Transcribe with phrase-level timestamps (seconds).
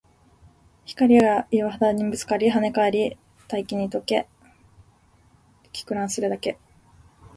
[0.83, 3.17] 光は岩肌にぶつかり、跳ね返り、
[3.47, 4.27] 大気に溶け、
[5.71, 6.57] 霧散するだけ